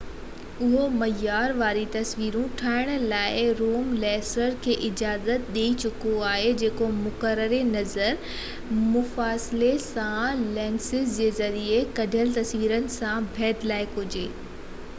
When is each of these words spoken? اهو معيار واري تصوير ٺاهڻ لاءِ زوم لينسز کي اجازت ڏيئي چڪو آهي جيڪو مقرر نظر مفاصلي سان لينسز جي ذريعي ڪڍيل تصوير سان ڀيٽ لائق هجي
اهو 0.67 0.83
معيار 0.99 1.51
واري 1.57 1.81
تصوير 1.95 2.35
ٺاهڻ 2.61 3.03
لاءِ 3.11 3.41
زوم 3.59 3.91
لينسز 4.03 4.55
کي 4.67 4.73
اجازت 4.87 5.51
ڏيئي 5.57 5.75
چڪو 5.83 6.13
آهي 6.29 6.47
جيڪو 6.63 6.87
مقرر 7.01 7.53
نظر 7.67 8.17
مفاصلي 8.93 9.69
سان 9.85 10.43
لينسز 10.57 11.15
جي 11.19 11.27
ذريعي 11.41 11.83
ڪڍيل 12.01 12.33
تصوير 12.39 12.75
سان 12.97 13.29
ڀيٽ 13.39 13.67
لائق 13.73 14.01
هجي 14.05 14.25